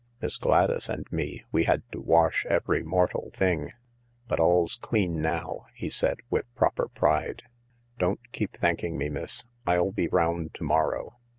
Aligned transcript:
Miss 0.19 0.39
Gladys 0.39 0.89
and 0.89 1.05
me, 1.11 1.43
we 1.51 1.65
had 1.65 1.83
to 1.91 2.01
wash 2.01 2.43
every 2.47 2.81
mortal 2.81 3.29
thing. 3.35 3.71
But 4.27 4.39
all's 4.39 4.75
clean 4.77 5.21
now," 5.21 5.67
he 5.75 5.91
said, 5.91 6.17
with 6.31 6.51
proper 6.55 6.87
pride." 6.87 7.43
Don't 7.99 8.31
keep 8.31 8.53
thanking 8.53 8.97
me, 8.97 9.09
miss. 9.09 9.45
I'll 9.67 9.91
be 9.91 10.07
round 10.07 10.55
to 10.55 10.63
morrow." 10.63 11.19